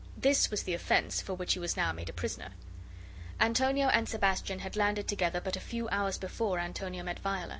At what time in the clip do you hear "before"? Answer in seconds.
6.17-6.57